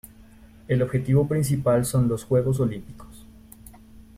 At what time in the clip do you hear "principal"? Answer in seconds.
1.27-1.85